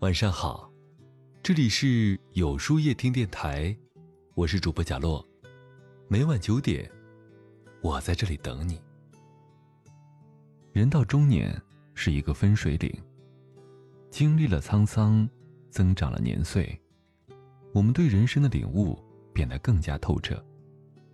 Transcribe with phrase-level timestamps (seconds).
[0.00, 0.72] 晚上好，
[1.42, 3.76] 这里是有书夜听电台，
[4.34, 5.22] 我是主播贾洛，
[6.08, 6.90] 每晚九点，
[7.82, 8.80] 我在这里等你。
[10.72, 11.54] 人到中年
[11.92, 12.90] 是一个分水岭，
[14.08, 15.28] 经历了沧桑，
[15.68, 16.80] 增长了年岁，
[17.74, 18.98] 我们对人生的领悟
[19.34, 20.42] 变得更加透彻，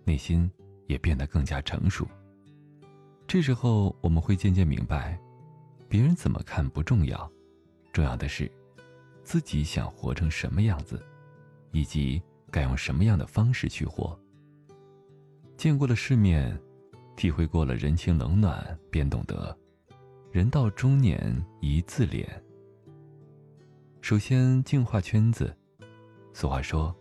[0.05, 0.49] 内心
[0.85, 2.07] 也变得更加成熟。
[3.27, 5.19] 这时候，我们会渐渐明白，
[5.89, 7.29] 别人怎么看不重要，
[7.91, 8.49] 重要的是。
[9.27, 11.05] 自己想活成什么样子，
[11.71, 14.17] 以及该用什么样的方式去活。
[15.57, 16.57] 见过了世面，
[17.17, 19.53] 体会过了人情冷暖，便懂得，
[20.31, 22.25] 人到中年宜自怜。
[23.99, 25.53] 首先净化圈子。
[26.31, 26.95] 俗话说，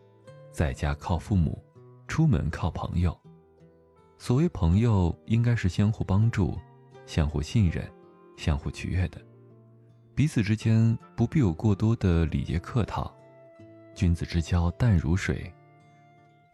[0.50, 1.64] 在家靠父母，
[2.08, 3.16] 出门靠朋友。
[4.18, 6.58] 所谓朋友，应该是相互帮助、
[7.06, 7.88] 相互信任、
[8.36, 9.24] 相互取悦的。
[10.16, 13.14] 彼此之间不必有过多的礼节客套，
[13.94, 15.52] 君子之交淡如水。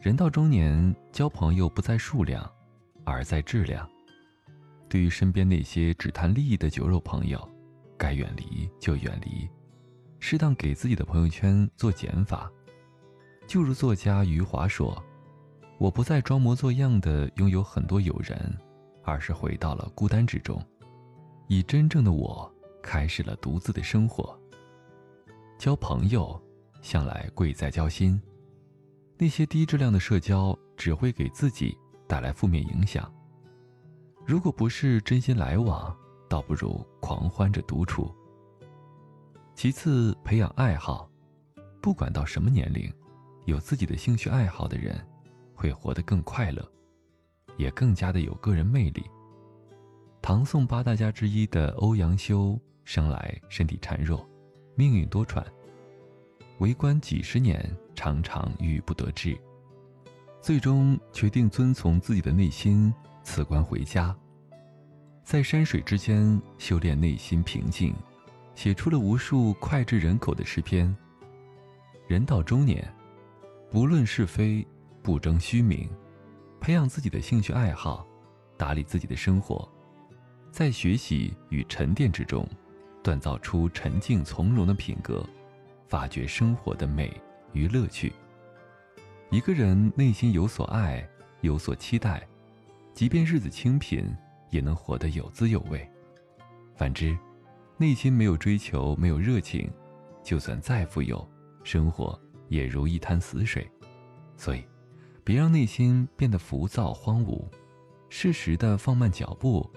[0.01, 2.45] 人到中年，交朋友不在数量，
[3.05, 3.89] 而在质量。
[4.89, 7.49] 对于身边那些只谈利益的酒肉朋友，
[7.97, 9.49] 该远离就远离，
[10.19, 12.51] 适当给自己的朋友圈做减法。
[13.47, 15.01] 就如作家余华说
[15.79, 18.37] ：“我不再装模作样的拥有很多友人，
[19.05, 20.61] 而是回到了孤单之中，
[21.47, 22.52] 以真正的我。”
[22.83, 24.39] 开始了独自的生活。
[25.57, 26.39] 交朋友，
[26.81, 28.21] 向来贵在交心。
[29.17, 31.75] 那些低质量的社交，只会给自己
[32.07, 33.11] 带来负面影响。
[34.25, 35.95] 如果不是真心来往，
[36.29, 38.13] 倒不如狂欢着独处。
[39.55, 41.09] 其次，培养爱好。
[41.81, 42.91] 不管到什么年龄，
[43.45, 44.99] 有自己的兴趣爱好的人，
[45.53, 46.65] 会活得更快乐，
[47.57, 49.03] 也更加的有个人魅力。
[50.25, 52.57] 唐宋八大家之一的欧阳修。
[52.85, 54.25] 生来身体孱弱，
[54.75, 55.43] 命运多舛，
[56.59, 59.37] 为官几十年，常常郁郁不得志，
[60.41, 62.93] 最终决定遵从自己的内心，
[63.23, 64.13] 辞官回家，
[65.23, 67.93] 在山水之间修炼内心平静，
[68.53, 70.93] 写出了无数脍炙人口的诗篇。
[72.07, 72.85] 人到中年，
[73.71, 74.65] 不论是非，
[75.01, 75.89] 不争虚名，
[76.59, 78.05] 培养自己的兴趣爱好，
[78.57, 79.69] 打理自己的生活，
[80.53, 82.47] 在学习与沉淀之中。
[83.03, 85.27] 锻造出沉静从容的品格，
[85.87, 87.11] 发掘生活的美
[87.51, 88.13] 与乐趣。
[89.29, 91.05] 一个人内心有所爱，
[91.41, 92.25] 有所期待，
[92.93, 94.15] 即便日子清贫，
[94.51, 95.85] 也能活得有滋有味。
[96.75, 97.17] 反之，
[97.77, 99.69] 内心没有追求，没有热情，
[100.23, 101.27] 就算再富有，
[101.63, 103.67] 生活也如一滩死水。
[104.37, 104.63] 所以，
[105.25, 107.43] 别让内心变得浮躁荒芜，
[108.07, 109.69] 适时的放慢脚步，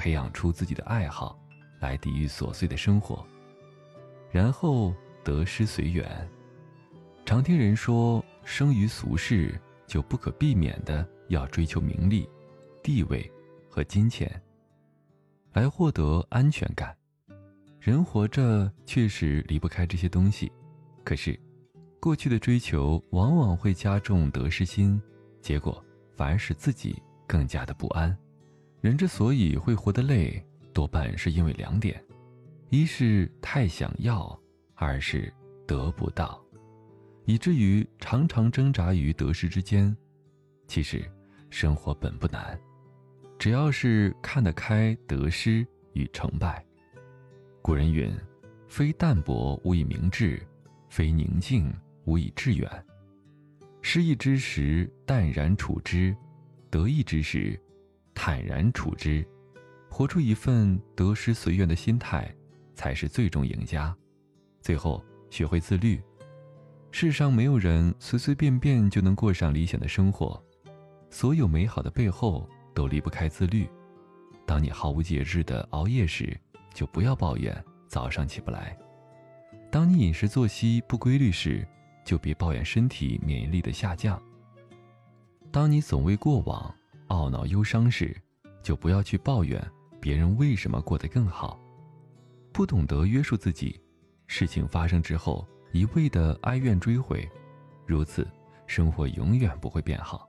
[0.00, 1.38] 培养出自己的爱好。
[1.80, 3.26] 来抵御琐碎的生活，
[4.30, 4.94] 然后
[5.24, 6.06] 得失随缘。
[7.24, 12.28] 常听人说，生于俗世，就不可避免的要追求名利、
[12.82, 13.32] 地位
[13.66, 14.30] 和金钱，
[15.54, 16.94] 来获得安全感。
[17.78, 20.52] 人活着确实离不开这些东西，
[21.02, 21.40] 可是，
[21.98, 25.00] 过去的追求往往会加重得失心，
[25.40, 25.82] 结果
[26.14, 28.14] 反而使自己更加的不安。
[28.80, 30.44] 人之所以会活得累。
[30.72, 32.02] 多半是因为两点：
[32.68, 34.40] 一是太想要，
[34.74, 35.32] 二是
[35.66, 36.40] 得不到，
[37.24, 39.94] 以至于常常挣扎于得失之间。
[40.68, 41.04] 其实，
[41.50, 42.58] 生活本不难，
[43.36, 46.64] 只要是看得开得失与成败。
[47.60, 48.16] 古人云
[48.68, 50.40] ：“非淡泊无以明志，
[50.88, 51.74] 非宁静
[52.04, 52.70] 无以致远。”
[53.82, 56.16] 失意之时淡然处之，
[56.70, 57.60] 得意之时
[58.22, 59.26] 坦然处之。
[59.88, 62.30] 活出一份得失随缘的心态，
[62.74, 63.96] 才是最终赢家。
[64.60, 65.98] 最后，学会自律。
[66.90, 70.38] 世上没有人随随便便就能过上理想的生活，
[71.08, 73.66] 所有美好的背后都离不开自律。
[74.44, 76.38] 当你毫无节制的熬夜时，
[76.74, 78.76] 就不要抱怨早上起不来；
[79.70, 81.66] 当你饮食作息不规律时，
[82.04, 84.20] 就别抱怨身体免疫力的下降；
[85.50, 86.74] 当你总为过往
[87.10, 88.16] 懊恼忧伤时，
[88.62, 89.62] 就不要去抱怨。
[90.00, 91.60] 别人为什么过得更好？
[92.52, 93.78] 不懂得约束自己，
[94.26, 97.28] 事情发生之后一味的哀怨追悔，
[97.86, 98.26] 如此
[98.66, 100.26] 生活永远不会变好。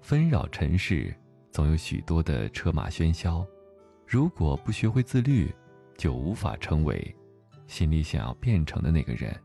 [0.00, 1.14] 纷扰尘世，
[1.50, 3.46] 总有许多的车马喧嚣，
[4.06, 5.54] 如果不学会自律，
[5.96, 7.14] 就无法成为
[7.66, 9.38] 心里想要变成的那个人。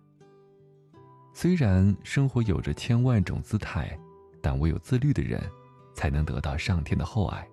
[1.34, 4.00] 虽然生活有着千万种姿态，
[4.42, 5.42] 但唯有自律的人，
[5.98, 7.46] 才能得到上天的厚爱。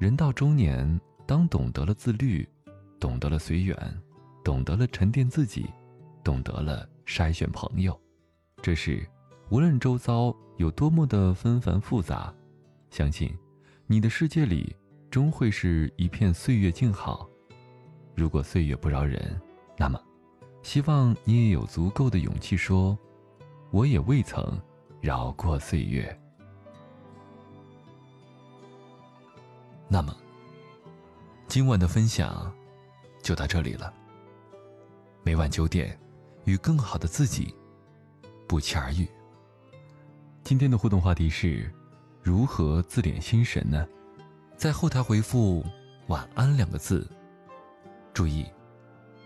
[0.00, 2.46] 人到中年，当懂得了自律，
[2.98, 3.76] 懂得了随缘，
[4.42, 5.70] 懂得了沉淀自己，
[6.24, 7.98] 懂得了筛选朋友。
[8.60, 9.06] 这是
[9.48, 12.34] 无论周遭有多么的纷繁复杂，
[12.90, 13.32] 相信
[13.86, 14.74] 你的世界里
[15.08, 17.30] 终会是一片岁月静好。
[18.16, 19.40] 如果岁月不饶人，
[19.78, 20.02] 那么，
[20.64, 22.98] 希望你也有足够的勇气说
[23.70, 24.60] ：“我也未曾
[25.00, 26.20] 饶过岁月。”
[29.92, 30.16] 那么，
[31.48, 32.54] 今晚的分享
[33.24, 33.92] 就到这里了。
[35.24, 35.98] 每晚九点，
[36.44, 37.52] 与更好的自己
[38.46, 39.08] 不期而遇。
[40.44, 41.68] 今天的互动话题是：
[42.22, 43.84] 如何自敛心神呢？
[44.56, 45.66] 在后台回复
[46.06, 47.04] “晚安”两个字。
[48.14, 48.46] 注意，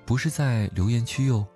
[0.06, 1.46] 不是在留言区哟。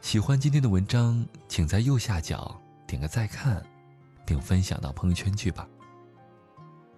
[0.00, 3.62] 喜欢今天的文章，请在右下角点个再看，
[4.24, 5.68] 并分享到朋友圈去吧。